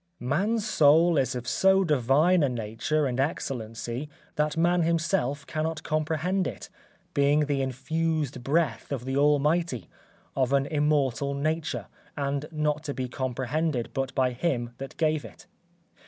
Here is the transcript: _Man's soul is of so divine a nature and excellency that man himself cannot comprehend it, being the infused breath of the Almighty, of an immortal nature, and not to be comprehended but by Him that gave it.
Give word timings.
_Man's 0.19 0.67
soul 0.67 1.15
is 1.19 1.35
of 1.35 1.47
so 1.47 1.83
divine 1.83 2.41
a 2.41 2.49
nature 2.49 3.05
and 3.05 3.19
excellency 3.19 4.09
that 4.35 4.57
man 4.57 4.81
himself 4.81 5.45
cannot 5.45 5.83
comprehend 5.83 6.47
it, 6.47 6.69
being 7.13 7.41
the 7.41 7.61
infused 7.61 8.43
breath 8.43 8.91
of 8.91 9.05
the 9.05 9.15
Almighty, 9.15 9.87
of 10.35 10.53
an 10.53 10.65
immortal 10.65 11.35
nature, 11.35 11.85
and 12.17 12.47
not 12.51 12.83
to 12.85 12.95
be 12.95 13.07
comprehended 13.07 13.91
but 13.93 14.15
by 14.15 14.31
Him 14.31 14.71
that 14.79 14.97
gave 14.97 15.23
it. 15.23 15.45